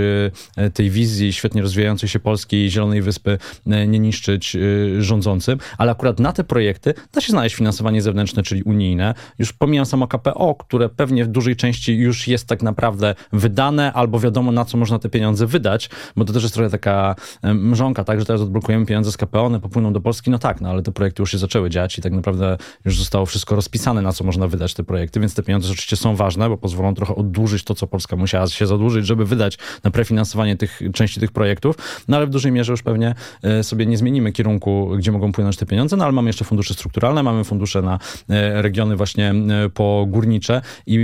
[0.75, 4.57] tej wizji świetnie rozwijającej się Polskiej Zielonej Wyspy nie niszczyć
[4.99, 9.15] rządzącym, ale akurat na te projekty da się znaleźć finansowanie zewnętrzne, czyli unijne.
[9.39, 14.21] Już pomijam samo KPO, które pewnie w dużej części już jest tak naprawdę wydane, albo
[14.21, 18.21] wiadomo na co można te pieniądze wydać, bo to też jest trochę taka mrzonka, tak,
[18.21, 20.93] że teraz odblokujemy pieniądze z KPO, one popłyną do Polski, no tak, no ale te
[20.93, 24.49] projekty już się zaczęły dziać i tak naprawdę już zostało wszystko rozpisane, na co można
[24.49, 27.87] wydać te projekty, więc te pieniądze oczywiście są ważne, bo pozwolą trochę oddłużyć to, co
[27.87, 31.77] Polska musiała się zadłużyć, żeby wydać na prefinansowanie tych części tych projektów,
[32.09, 35.57] no ale w dużej mierze już pewnie e, sobie nie zmienimy kierunku, gdzie mogą płynąć
[35.57, 39.69] te pieniądze, no ale mamy jeszcze fundusze strukturalne, mamy fundusze na e, regiony właśnie e,
[39.69, 40.99] pogórnicze i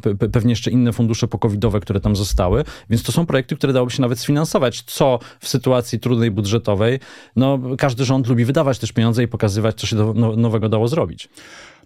[0.00, 3.72] pe- pe- pewnie jeszcze inne fundusze pokowidowe, które tam zostały, więc to są projekty, które
[3.72, 7.00] dałoby się nawet sfinansować, co w sytuacji trudnej budżetowej,
[7.36, 10.88] no każdy rząd lubi wydawać też pieniądze i pokazywać, co się do, no, nowego dało
[10.88, 11.28] zrobić.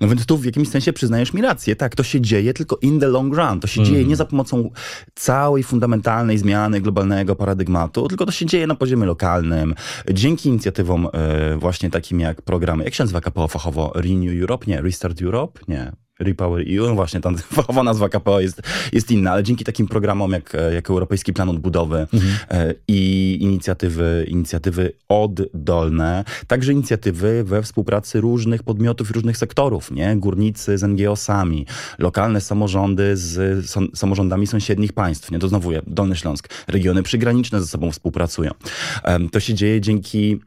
[0.01, 1.77] No więc tu w jakimś sensie przyznajesz mi rację.
[1.77, 3.61] Tak, to się dzieje tylko in the long run.
[3.61, 4.71] To się dzieje nie za pomocą
[5.15, 9.75] całej fundamentalnej zmiany globalnego paradygmatu, tylko to się dzieje na poziomie lokalnym.
[10.13, 13.93] Dzięki inicjatywom e, właśnie takim jak programy, jak się nazywa KPO fachowo?
[13.95, 14.67] Renew Europe?
[14.67, 14.81] Nie.
[14.81, 15.61] Restart Europe?
[15.69, 15.93] Nie.
[16.19, 20.33] Repower EU, no właśnie tam fachowa nazwa KPO jest, jest inna, ale dzięki takim programom
[20.33, 22.07] jak, jak Europejski Plan Odbudowy
[22.51, 30.17] e, i inicjatywy, inicjatywy oddolne, także inicjatywy we współpracy różnych podmiotów i różnych sektorów, nie?
[30.17, 31.67] Górnicy z NGO-sami,
[31.99, 35.39] lokalne samorządy z są, samorządami sąsiednich państw, nie?
[35.39, 38.51] To znowu Dolny Śląsk, regiony przygraniczne ze sobą współpracują.
[39.33, 40.41] To się dzieje dzięki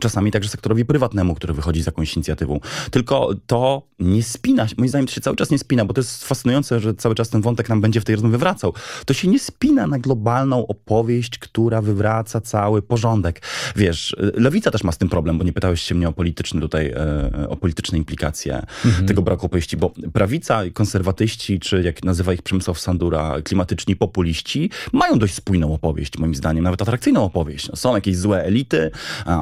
[0.00, 2.60] czasami także sektorowi prywatnemu, który wychodzi z jakąś inicjatywą.
[2.90, 6.24] Tylko to nie spina moim zdaniem to się cały czas nie spina, bo to jest
[6.24, 8.74] fascynujące, że cały czas ten wątek nam będzie w tej rozmowie wracał.
[9.06, 13.42] To się nie spina na globalną opowieść, która wywraca cały porządek.
[13.76, 16.86] Wiesz, lewica też ma z tym problem, bo nie pytałeś się mnie o polityczne tutaj,
[16.86, 18.62] e, o polityczne implikacje
[19.06, 25.18] tego braku opowieści, bo prawica, konserwatyści, czy jak nazywa ich Przemysław Sandura, klimatyczni populiści, mają
[25.18, 27.68] dość spójną opowieść, moim zdaniem, nawet atrakcyjną opowieść.
[27.68, 28.90] No, są jakieś złe elity,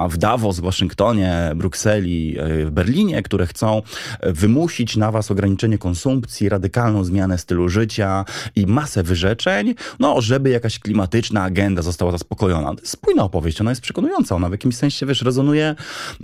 [0.08, 3.82] w Davos, w Waszyngtonie, Brukseli, e, w Berlinie, które chcą
[4.20, 8.24] e, wymusić na was ograniczenie konsumpcji, radykalną zmianę stylu życia
[8.56, 12.74] i masę wyrzeczeń, no, żeby jakaś klimatyczna agenda została zaspokojona.
[12.74, 15.74] To jest spójna opowieść, ona jest przekonująca, ona w jakimś sensie, wiesz, rezonuje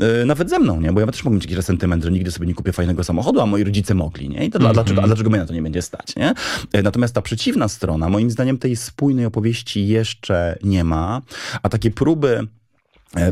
[0.00, 0.92] e, nawet ze mną, nie?
[0.92, 3.46] Bo ja też mogę mieć jakiś resentyment, że nigdy sobie nie kupię fajnego samochodu, a
[3.46, 4.44] moi rodzice mogli, nie?
[4.44, 6.34] I to dla, dlaczego, a dlaczego mnie na to nie będzie stać, nie?
[6.82, 11.22] Natomiast ta przeciwna strona, moim zdaniem tej spójnej opowieści jeszcze nie ma,
[11.62, 12.46] a takie próby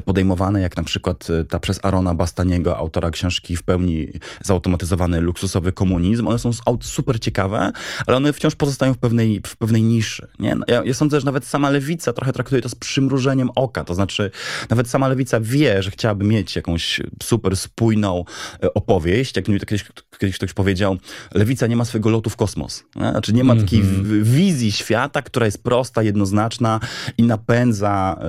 [0.04, 4.08] podejmowane, jak na przykład e, ta przez Arona Bastaniego, autora książki w pełni
[4.42, 6.50] zautomatyzowany luksusowy komunizm, one są
[6.82, 7.72] super ciekawe,
[8.06, 10.28] ale one wciąż pozostają w pewnej, w pewnej niszy.
[10.38, 10.54] Nie?
[10.54, 13.94] No, Ja, ja sądzę, że nawet sama lewica trochę traktuje to z przymrużeniem oka, to
[13.94, 14.30] znaczy
[14.70, 18.24] nawet sama lewica wie, że chciałaby mieć jakąś super spójną
[18.62, 19.84] e, opowieść, jak mi to kiedyś,
[20.18, 20.96] kiedyś ktoś powiedział,
[21.34, 22.84] lewica nie ma swojego lotu w kosmos.
[22.96, 23.10] Nie?
[23.10, 26.80] Znaczy nie ma takiej w- wizji świata, która jest prosta, jednoznaczna
[27.18, 28.20] i napędza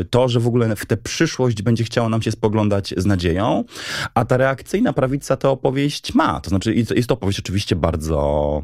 [0.00, 3.64] e, to, że w ogóle w tę przyszłość będzie chciała nam się spoglądać z nadzieją,
[4.14, 6.40] a ta reakcyjna prawica tę opowieść ma.
[6.40, 8.62] To znaczy jest to opowieść oczywiście bardzo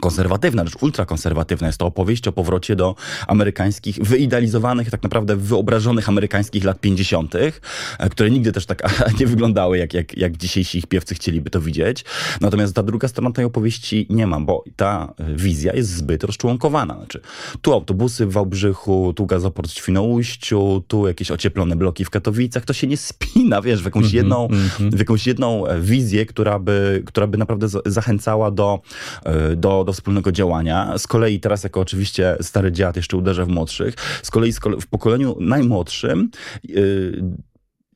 [0.00, 1.66] konserwatywna, lecz ultrakonserwatywna.
[1.66, 2.94] Jest to opowieść o powrocie do
[3.26, 8.82] amerykańskich, wyidealizowanych, tak naprawdę wyobrażonych amerykańskich lat 50., e, które nigdy też tak
[9.20, 12.04] nie wyglądały, jak, jak, jak dzisiejsi ich piewcy chcieliby to widzieć.
[12.40, 16.94] Natomiast ta druga strona tej opowieści nie ma, bo ta e, wizja jest zbyt rozczłonkowana.
[16.96, 17.20] Znaczy,
[17.62, 22.64] tu autobusy w Wałbrzychu, tu gazoport w Świnoujściu, tu jakieś ocieplone bloki w Katowicach.
[22.64, 27.02] To się nie spina, wiesz, w jakąś jedną, w jakąś jedną e, wizję, która by,
[27.06, 28.80] która by naprawdę za- zachęcała do,
[29.24, 30.98] e, do, wspólnego działania.
[30.98, 35.36] Z kolei teraz, jako oczywiście stary dziad, jeszcze uderzę w młodszych, z kolei w pokoleniu
[35.40, 36.30] najmłodszym
[36.70, 37.22] y,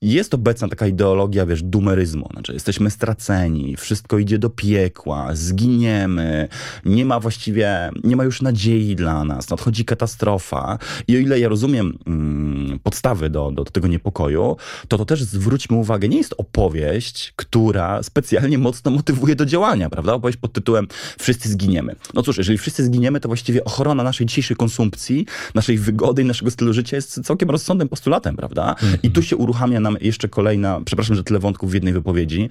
[0.02, 2.28] jest obecna taka ideologia, wiesz, dumeryzmu.
[2.32, 6.48] Znaczy, jesteśmy straceni, wszystko idzie do piekła, zginiemy,
[6.84, 10.78] nie ma właściwie, nie ma już nadziei dla nas, nadchodzi katastrofa.
[11.08, 14.56] I o ile ja rozumiem mm, podstawy do, do tego niepokoju,
[14.88, 20.14] to to też zwróćmy uwagę, nie jest opowieść, która specjalnie mocno motywuje do działania, prawda?
[20.14, 20.86] Opowieść pod tytułem
[21.18, 21.96] Wszyscy zginiemy.
[22.14, 26.50] No cóż, jeżeli wszyscy zginiemy, to właściwie ochrona naszej dzisiejszej konsumpcji, naszej wygody i naszego
[26.50, 28.74] stylu życia jest całkiem rozsądnym postulatem, prawda?
[29.02, 32.50] I tu się uruchamia nam jeszcze kolejna, przepraszam, że tyle wątków w jednej wypowiedzi,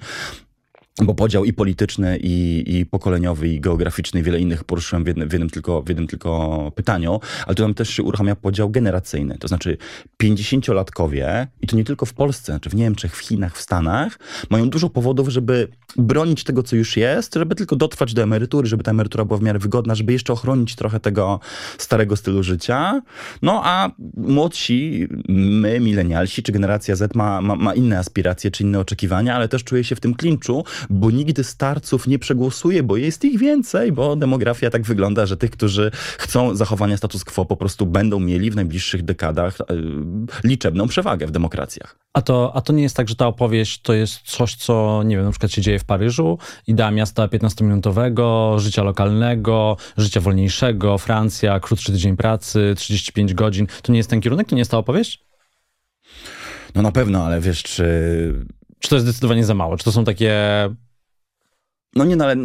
[1.06, 5.28] bo podział i polityczny, i, i pokoleniowy, i geograficzny, i wiele innych poruszyłem w jednym,
[5.28, 9.38] w jednym, tylko, w jednym tylko pytaniu, ale tu nam też się uruchamia podział generacyjny.
[9.38, 9.76] To znaczy
[10.22, 14.18] 50-latkowie, i to nie tylko w Polsce, czy w Niemczech, w Chinach, w Stanach,
[14.50, 18.84] mają dużo powodów, żeby bronić tego, co już jest, żeby tylko dotrwać do emerytury, żeby
[18.84, 21.40] ta emerytura była w miarę wygodna, żeby jeszcze ochronić trochę tego
[21.78, 23.02] starego stylu życia.
[23.42, 28.78] No a młodsi, my, milenialsi, czy generacja Z ma, ma, ma inne aspiracje, czy inne
[28.78, 33.24] oczekiwania, ale też czuje się w tym klinczu, bo nigdy starców nie przegłosuje, bo jest
[33.24, 37.86] ich więcej, bo demografia tak wygląda, że tych, którzy chcą zachowania status quo, po prostu
[37.86, 39.76] będą mieli w najbliższych dekadach yy,
[40.44, 41.98] liczebną przewagę w demokracjach.
[42.12, 45.16] A to, a to nie jest tak, że ta opowieść to jest coś, co, nie
[45.16, 51.60] wiem, na przykład się dzieje w Paryżu, idea miasta 15-minutowego, życia lokalnego, życia wolniejszego, Francja,
[51.60, 53.66] krótszy tydzień pracy, 35 godzin.
[53.82, 54.48] To nie jest ten kierunek?
[54.48, 55.24] To nie jest ta opowieść?
[56.74, 57.84] No na pewno, ale wiesz, czy
[58.80, 59.76] czy to jest zdecydowanie za mało?
[59.76, 60.40] Czy to są takie
[61.96, 62.36] no nie, no ale,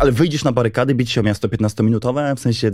[0.00, 2.36] ale wyjdziesz na barykady, bić się o miasto 15-minutowe?
[2.36, 2.70] W sensie,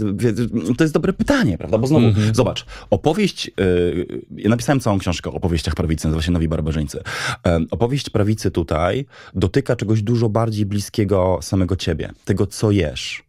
[0.79, 1.79] to jest dobre pytanie, prawda?
[1.79, 2.35] Bo znowu, mm -hmm.
[2.35, 7.03] zobacz, opowieść, yy, ja napisałem całą książkę o opowieściach prawicy, nazywa się Nowi Barbarzyńcy.
[7.47, 13.23] Yy, opowieść prawicy tutaj dotyka czegoś dużo bardziej bliskiego samego ciebie, tego, co jesz,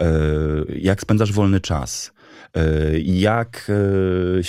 [0.00, 2.12] yy, jak spędzasz wolny czas,
[3.04, 3.70] jak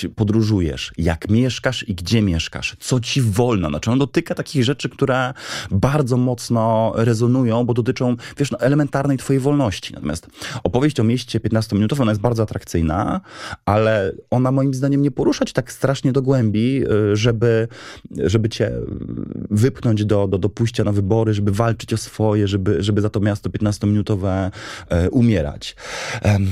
[0.05, 3.69] e, podróżujesz, jak mieszkasz i gdzie mieszkasz, co ci wolno.
[3.69, 5.33] Znaczy on dotyka takich rzeczy, które
[5.71, 9.93] bardzo mocno rezonują, bo dotyczą, wiesz, no, elementarnej twojej wolności.
[9.93, 10.27] Natomiast
[10.63, 13.21] opowieść o mieście 15-minutowa, ona jest bardzo atrakcyjna,
[13.65, 17.67] ale ona moim zdaniem nie poruszać tak strasznie do głębi, e, żeby,
[18.11, 18.71] żeby cię
[19.49, 23.19] wypchnąć do, do, do pójścia na wybory, żeby walczyć o swoje, żeby, żeby za to
[23.19, 24.51] miasto 15-minutowe
[25.11, 25.75] umierać.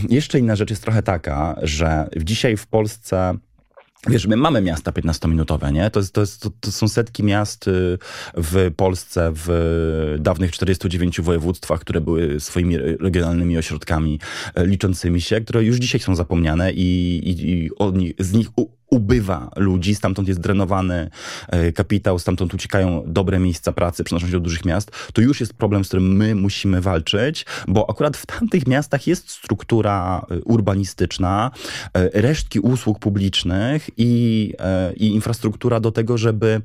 [0.10, 3.38] Jeszcze inna rzecz jest trochę taka, że dzisiaj w Polsce
[4.10, 5.90] Wiesz, my mamy miasta 15-minutowe, nie?
[5.90, 7.98] To, jest, to, jest, to, to, są setki miast y,
[8.34, 14.20] w Polsce, w dawnych 49 województwach, które były swoimi regionalnymi ośrodkami
[14.60, 17.70] y, liczącymi się, które już dzisiaj są zapomniane i, i, i
[18.20, 18.48] z nich
[18.90, 21.10] ubywa ludzi, stamtąd jest drenowany
[21.48, 25.54] e, kapitał, stamtąd uciekają dobre miejsca pracy, przenoszą się do dużych miast, to już jest
[25.54, 31.52] problem, z którym my musimy walczyć, bo akurat w tamtych miastach jest struktura e, urbanistyczna,
[31.94, 34.54] e, resztki usług publicznych i,
[34.96, 36.62] i infrastruktura do tego, żeby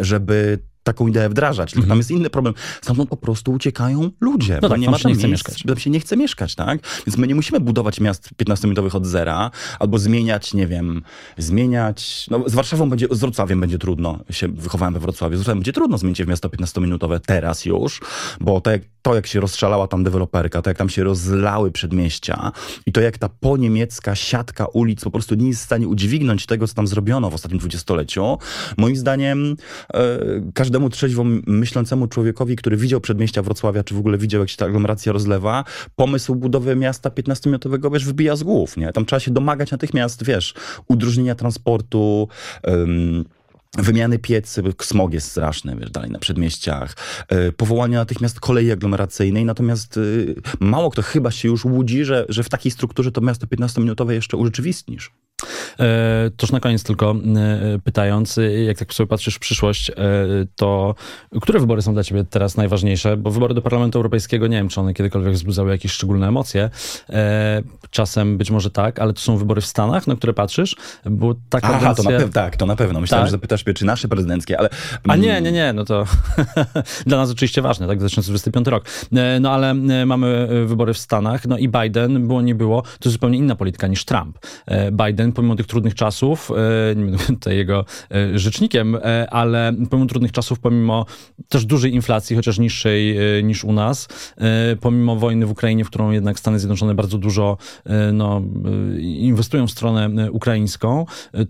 [0.00, 1.70] żeby taką ideę wdrażać.
[1.70, 1.88] Tylko mm.
[1.88, 2.54] tam jest inny problem.
[2.82, 4.58] Stamtąd po prostu uciekają ludzie.
[4.62, 5.62] No tak, nie ma tam nie chce mieszkać.
[5.62, 6.78] Tam się nie chce mieszkać, tak?
[7.06, 11.02] Więc my nie musimy budować miast 15-minutowych od zera, albo zmieniać, nie wiem,
[11.38, 12.26] zmieniać...
[12.30, 14.20] No, z Warszawą będzie, z Wrocławiem będzie trudno.
[14.30, 15.36] Się wychowałem we Wrocławiu.
[15.36, 18.00] Z Wrocławiem będzie trudno zmienić w miasto 15-minutowe teraz już,
[18.40, 22.52] bo to jak, to, jak się rozstrzelała tam deweloperka, to jak tam się rozlały przedmieścia
[22.86, 26.68] i to jak ta poniemiecka siatka ulic po prostu nie jest w stanie udźwignąć tego,
[26.68, 28.38] co tam zrobiono w ostatnim dwudziestoleciu,
[28.76, 29.56] moim zdaniem
[29.94, 30.18] e,
[30.54, 34.66] każdemu trzeźwo myślącemu człowiekowi, który widział przedmieścia Wrocławia, czy w ogóle widział, jak się ta
[34.66, 35.64] aglomeracja rozlewa,
[35.96, 38.92] pomysł budowy miasta 15-minutowego, wiesz, wybija z głów, nie?
[38.92, 40.54] Tam trzeba się domagać natychmiast, wiesz,
[40.88, 42.28] udróżnienia transportu,
[42.66, 43.24] um,
[43.78, 46.96] Wymiany piecy, smog jest straszny, wiesz, dalej na przedmieściach,
[47.30, 52.42] yy, powołania natychmiast kolei aglomeracyjnej, natomiast yy, mało kto chyba się już łudzi, że, że
[52.42, 55.10] w takiej strukturze to miasto 15-minutowe jeszcze urzeczywistnisz.
[55.80, 59.94] E, toż na koniec tylko e, pytając, jak tak sobie patrzysz w przyszłość, e,
[60.56, 60.94] to
[61.40, 63.16] które wybory są dla ciebie teraz najważniejsze?
[63.16, 66.70] Bo wybory do Parlamentu Europejskiego, nie wiem, czy one kiedykolwiek wzbudzały jakieś szczególne emocje.
[67.90, 70.76] Czasem być może tak, ale to są wybory w Stanach, na które patrzysz,
[71.10, 71.88] bo ta kadencja...
[71.88, 73.00] Aha, to na pewno, tak, to na pewno.
[73.00, 73.28] Myślałem, tak?
[73.28, 74.68] że zapytasz mnie, czy nasze prezydenckie, ale...
[75.08, 76.04] A nie, nie, nie, no to
[77.06, 78.84] dla nas oczywiście ważne, tak, 2025 rok.
[79.40, 79.74] No ale
[80.06, 84.04] mamy wybory w Stanach, no i Biden, było nie było, to zupełnie inna polityka niż
[84.04, 84.38] Trump.
[84.92, 90.08] Biden pomimo tych trudnych czasów, e, nie będę tutaj jego e, rzecznikiem, e, ale pomimo
[90.08, 91.06] trudnych czasów, pomimo
[91.48, 94.08] też dużej inflacji, chociaż niższej niż u nas,
[94.80, 97.56] pomimo wojny w Ukrainie, w którą jednak Stany Zjednoczone bardzo dużo
[98.12, 98.42] no,
[99.00, 101.06] inwestują w stronę ukraińską,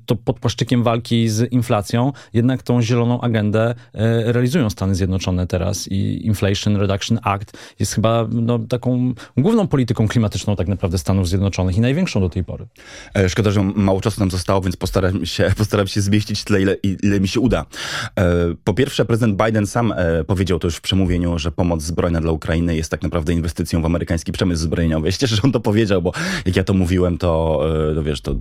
[0.06, 3.74] to pod płaszczykiem walki z inflacją jednak tą zieloną agendę
[4.24, 10.56] realizują Stany Zjednoczone teraz i Inflation Reduction Act jest chyba no, taką główną polityką klimatyczną
[10.56, 12.66] tak naprawdę Stanów Zjednoczonych i największą do tej pory.
[13.28, 17.20] Szkoda, że mało czasu nam zostało, więc postaram się, postaram się zmieścić tyle, ile, ile
[17.20, 17.66] mi się uda.
[18.18, 18.24] E,
[18.64, 22.32] po pierwsze, prezydent Biden sam e, powiedział to już w przemówieniu, że pomoc zbrojna dla
[22.32, 25.08] Ukrainy jest tak naprawdę inwestycją w amerykański przemysł zbrojeniowy.
[25.24, 26.12] Ja że on to powiedział, bo
[26.46, 27.60] jak ja to mówiłem, to,
[27.94, 28.34] to wiesz, to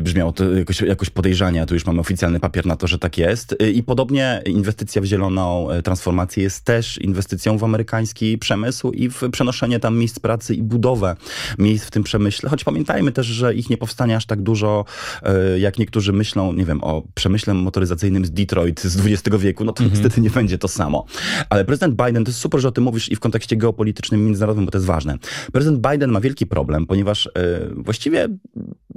[0.00, 3.18] brzmiało to jakoś, jakoś podejrzanie, a tu już mamy oficjalny papier na to, że tak
[3.18, 3.56] jest.
[3.74, 9.80] I podobnie inwestycja w zieloną transformację jest też inwestycją w amerykański przemysł i w przenoszenie
[9.80, 11.16] tam miejsc pracy i budowę
[11.58, 12.50] miejsc w tym przemyśle.
[12.50, 14.84] Choć pamiętajmy też, że ich nie powstanie aż tak dużo, dużo,
[15.22, 19.72] e, jak niektórzy myślą, nie wiem, o przemyśle motoryzacyjnym z Detroit z XX wieku, no
[19.72, 19.90] to mhm.
[19.90, 21.04] niestety nie będzie to samo.
[21.50, 24.64] Ale prezydent Biden, to jest super, że o tym mówisz i w kontekście geopolitycznym, międzynarodowym,
[24.64, 25.18] bo to jest ważne.
[25.52, 27.28] Prezydent Biden ma wielki problem, ponieważ
[27.76, 28.28] właściwie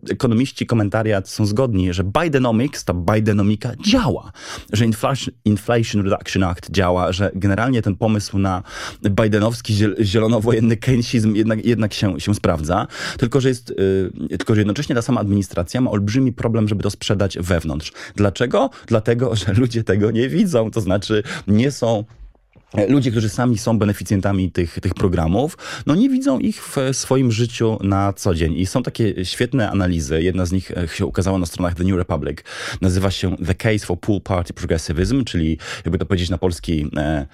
[0.10, 4.32] ekonomiści, komentariat są zgodni, że Bidenomics, ta Bidenomika działa,
[4.74, 8.64] że Inflation, Inflation Reduction Act działa, że generalnie ten pomysł na
[9.10, 13.74] bidenowski zielonowojenny keynesizm jednak, jednak się, się sprawdza, tylko że, jest,
[14.30, 15.47] yy, tylko że jednocześnie ta sama administracja
[15.82, 17.92] ma olbrzymi problem, żeby to sprzedać wewnątrz.
[18.16, 18.70] Dlaczego?
[18.88, 22.04] Dlatego, że ludzie tego nie widzą, to znaczy nie są
[22.88, 27.78] ludzie, którzy sami są beneficjentami tych, tych programów, no nie widzą ich w swoim życiu
[27.82, 28.54] na co dzień.
[28.54, 30.22] I są takie świetne analizy.
[30.22, 32.38] Jedna z nich e, się ukazała na stronach The New Republic.
[32.82, 36.90] Nazywa się The Case for Pool Party Progressivism, czyli jakby to powiedzieć na polski...
[36.98, 37.28] E,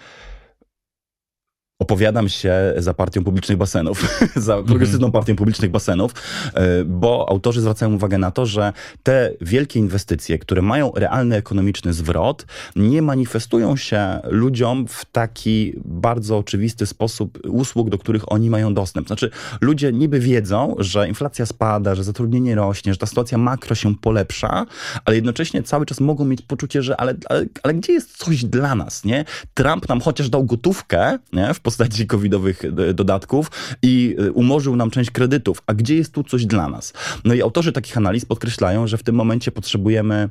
[1.84, 4.02] opowiadam się za partią publicznych basenów,
[4.36, 4.66] za mhm.
[4.66, 6.12] progresywną partią publicznych basenów,
[6.54, 11.94] e, bo autorzy zwracają uwagę na to, że te wielkie inwestycje, które mają realny ekonomiczny
[11.94, 18.74] zwrot, nie manifestują się ludziom w taki bardzo oczywisty sposób usług, do których oni mają
[18.74, 19.08] dostęp.
[19.08, 19.30] Znaczy,
[19.62, 24.66] ludzie niby wiedzą, że inflacja spada, że zatrudnienie rośnie, że ta sytuacja makro się polepsza,
[25.06, 28.76] ale jednocześnie cały czas mogą mieć poczucie, że ale, ale, ale gdzie jest coś dla
[28.76, 29.26] nas, nie?
[29.54, 31.54] Trump nam chociaż dał gotówkę, nie?
[31.54, 31.73] W postaci
[32.08, 35.62] covidowych e, dodatków i e, umorzył nam część kredytów.
[35.68, 36.94] A gdzie jest tu coś dla nas?
[37.26, 40.30] No i autorzy takich analiz podkreślają, że w tym momencie potrzebujemy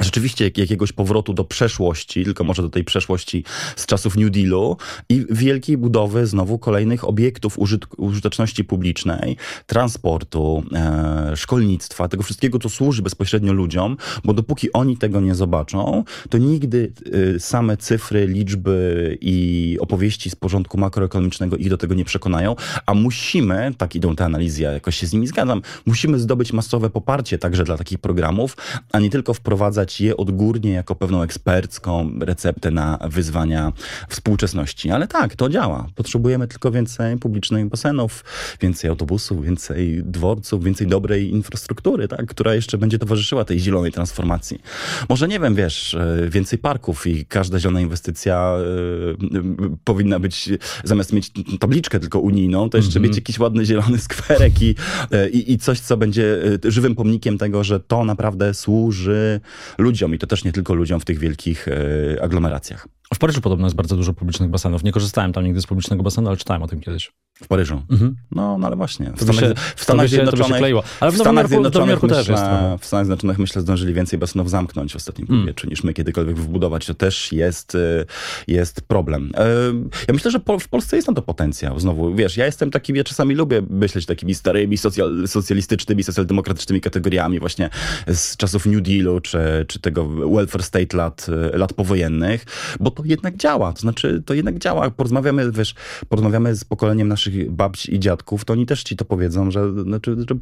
[0.00, 3.44] rzeczywiście jakiegoś powrotu do przeszłości, tylko może do tej przeszłości
[3.76, 4.76] z czasów New Dealu
[5.08, 7.58] i wielkiej budowy znowu kolejnych obiektów
[7.96, 15.20] użyteczności publicznej, transportu, e, szkolnictwa, tego wszystkiego, co służy bezpośrednio ludziom, bo dopóki oni tego
[15.20, 16.92] nie zobaczą, to nigdy
[17.36, 22.94] e, same cyfry, liczby i opowieści z porządku makroekonomicznego ich do tego nie przekonają, a
[22.94, 27.38] musimy, tak idą te analizy, ja jakoś się z nimi zgadzam, musimy zdobyć masowe poparcie
[27.38, 28.56] także dla takich programów,
[28.92, 33.72] a nie tylko wprowadzać je odgórnie jako pewną ekspercką receptę na wyzwania
[34.08, 34.90] współczesności.
[34.90, 35.86] Ale tak, to działa.
[35.94, 38.24] Potrzebujemy tylko więcej publicznych basenów,
[38.60, 44.60] więcej autobusów, więcej dworców, więcej dobrej infrastruktury, tak, która jeszcze będzie towarzyszyła tej zielonej transformacji.
[45.08, 50.48] Może nie wiem, wiesz, e, więcej parków i każda zielona inwestycja y, powinna być,
[50.84, 53.08] zamiast mieć tabliczkę tylko unijną, to jeszcze mm -hmm.
[53.08, 54.74] mieć jakiś ładny zielony skwerek i,
[55.32, 59.40] i, i coś, co będzie żywym pomnikiem tego, że to naprawdę służy
[59.78, 62.88] ludziom i to też nie tylko ludziom w tych wielkich e, aglomeracjach.
[63.14, 64.84] W Paryżu podobno jest bardzo dużo publicznych basenów.
[64.84, 67.12] Nie korzystałem tam nigdy z publicznego basenu, ale czytałem o tym kiedyś.
[67.42, 67.82] W Paryżu?
[67.90, 68.16] Mhm.
[68.30, 69.12] No, no ale właśnie.
[69.16, 70.62] W Stanach, się, w Stanach Zjednoczonych...
[71.00, 72.42] Ale w, w Stanach Zjednoczonych, też jest
[72.80, 75.40] W Stanach Zjednoczonych myślę zdążyli więcej basenów zamknąć w ostatnim mm.
[75.40, 76.86] półwieczu niż my kiedykolwiek wbudować.
[76.86, 78.06] To też jest, y,
[78.48, 79.32] jest problem.
[79.34, 79.46] E,
[80.08, 81.80] ja myślę, że w Polsce jest na to potencjał.
[81.80, 87.40] Znowu, wiesz, ja jestem taki, ja czasami lubię myśleć takimi starymi socjal, socjalistycznymi, socjaldemokratycznymi kategoriami
[87.40, 87.70] właśnie
[88.06, 92.44] z czasów New Dealu, czy, czy tego welfare state lat, lat powojennych,
[92.80, 93.72] bo to jednak działa.
[93.72, 94.90] To znaczy, to jednak działa.
[94.90, 95.74] Porozmawiamy, wiesz,
[96.08, 100.16] porozmawiamy z pokoleniem naszych babci i dziadków, to oni też ci to powiedzą, że, znaczy,
[100.28, 100.34] że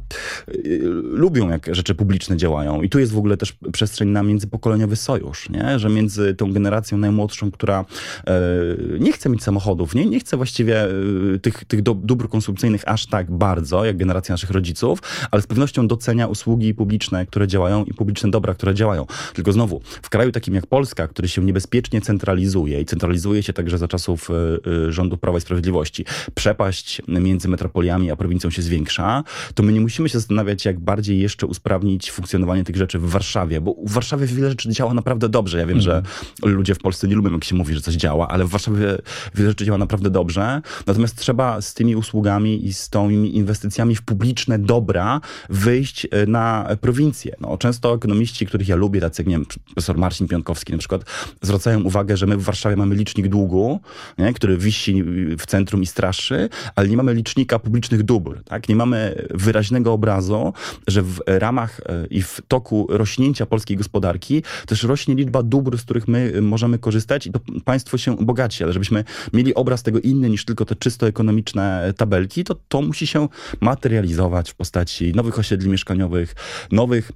[0.63, 2.81] yy, lubią, jak rzeczy publiczne działają.
[2.81, 5.79] I tu jest w ogóle też przestrzeń na międzypokoleniowy sojusz, nie?
[5.79, 7.85] że między tą generacją najmłodszą, która
[8.27, 10.87] yy, nie chce mieć samochodów, nie, nie chce właściwie
[11.31, 14.99] yy, tych, tych do, dóbr konsumpcyjnych aż tak bardzo, jak generacja naszych rodziców,
[15.31, 19.05] ale z pewnością docenia usługi publiczne, które działają i publiczne dobra, które działają.
[19.33, 22.48] Tylko znowu, w kraju takim jak Polska, który się niebezpiecznie centralizuje
[22.81, 24.29] i centralizuje się także za czasów
[24.89, 30.09] rządów Prawa i Sprawiedliwości, przepaść między metropoliami a prowincją się zwiększa, to my nie musimy
[30.09, 34.49] się zastanawiać, jak bardziej jeszcze usprawnić funkcjonowanie tych rzeczy w Warszawie, bo w Warszawie wiele
[34.49, 35.57] rzeczy działa naprawdę dobrze.
[35.57, 35.81] Ja wiem, mm.
[35.81, 36.03] że
[36.43, 38.97] ludzie w Polsce nie lubią, jak się mówi, że coś działa, ale w Warszawie
[39.35, 40.61] wiele rzeczy działa naprawdę dobrze.
[40.87, 46.67] Natomiast trzeba z tymi usługami i z tymi inwestycjami w publiczne dobra wyjść e, na
[46.81, 47.35] prowincję.
[47.41, 51.01] No, często ekonomiści, których ja lubię, tacy jak nie wiem, profesor Marcin Piątkowski na przykład,
[51.41, 53.79] zwracają uwagę, że my w Warszawie mamy licznik długu,
[54.17, 55.03] nie, który wisi
[55.37, 58.43] w centrum i straszy, ale nie mamy licznika publicznych dóbr.
[58.43, 58.69] Tak?
[58.69, 60.53] Nie mamy wyraźnego obrazu,
[60.87, 65.83] że w ramach e, i w toku rośnięcia polskiej gospodarki też rośnie liczba dóbr, z
[65.83, 70.29] których my możemy korzystać i to państwo się bogaci, ale żebyśmy mieli obraz tego inny
[70.29, 73.27] niż tylko te czysto ekonomiczne tabelki, to to musi się
[73.61, 76.35] materializować w postaci nowych osiedli mieszkaniowych,
[76.71, 77.11] nowych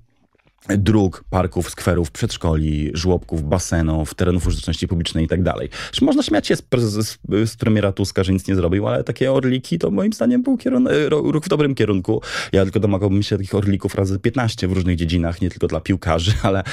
[0.69, 5.69] dróg, parków, skwerów, przedszkoli, żłobków, basenów, terenów użyteczności publicznej i tak dalej.
[6.02, 9.80] Można śmiać się z, z, z, premiera Tuska, że nic nie zrobił, ale takie orliki
[9.80, 12.21] to moim zdaniem był kierun- ruch w dobrym kierunku.
[12.52, 16.34] Ja tylko domagałbym się takich orlików razy 15 w różnych dziedzinach, nie tylko dla piłkarzy,
[16.43, 16.63] ale,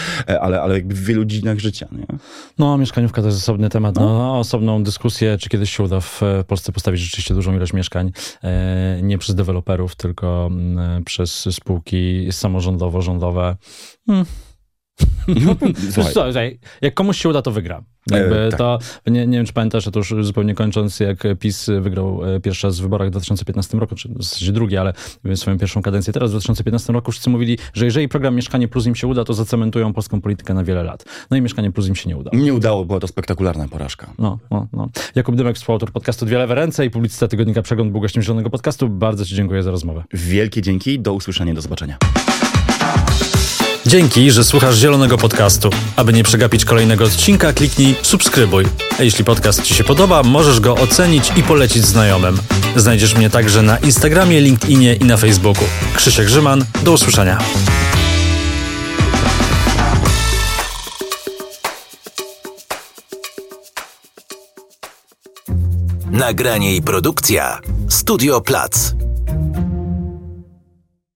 [0.41, 1.89] ale, ale jakby w wielu dziedzinach życia.
[1.93, 2.07] Nie?
[2.59, 3.95] No, mieszkaniówka to jest osobny temat.
[3.95, 4.19] No.
[4.19, 9.01] no osobną dyskusję, czy kiedyś się uda w Polsce postawić rzeczywiście dużą ilość mieszkań, e,
[9.03, 13.57] nie przez deweloperów, tylko mm, przez spółki samorządowo-rządowe.
[14.07, 14.27] Hmm.
[15.47, 15.57] No,
[16.13, 17.83] Słuchaj, jak komuś się uda, to wygra.
[18.11, 18.59] Jakby e, tak.
[18.59, 22.41] to, nie, nie wiem, czy pamiętasz, że to już zupełnie kończąc, jak PiS wygrał e,
[22.41, 24.93] pierwszy raz w wyborach w 2015 roku, czy w zasadzie drugi, ale
[25.35, 28.95] swoją pierwszą kadencję teraz w 2015 roku wszyscy mówili, że jeżeli program Mieszkanie Plus im
[28.95, 31.05] się uda, to zacementują polską politykę na wiele lat.
[31.31, 32.37] No i Mieszkanie Plus im się nie udało.
[32.37, 34.13] Nie udało, była to spektakularna porażka.
[34.19, 34.89] No, no, no.
[35.15, 38.89] Jakub Dymek, współautor podcastu Dwie Lewe Ręce i publicysta tygodnika Przegląd był gościem Zielonego Podcastu.
[38.89, 40.05] Bardzo Ci dziękuję za rozmowę.
[40.13, 41.99] Wielkie dzięki, do usłyszenia, do zobaczenia.
[43.87, 45.71] Dzięki, że słuchasz Zielonego Podcastu.
[45.97, 48.65] Aby nie przegapić kolejnego odcinka, kliknij subskrybuj.
[48.99, 52.39] A jeśli podcast Ci się podoba, możesz go ocenić i polecić znajomym.
[52.77, 55.65] Znajdziesz mnie także na Instagramie, LinkedInie i na Facebooku.
[55.97, 57.39] Krzysiek Grzyman, do usłyszenia.
[66.11, 68.93] Nagranie i produkcja Studio Plac.